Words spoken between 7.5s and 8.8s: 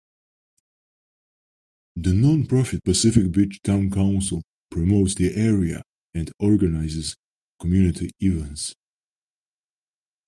community events.